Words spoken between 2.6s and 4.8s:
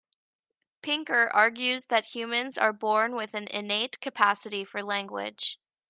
born with an innate capacity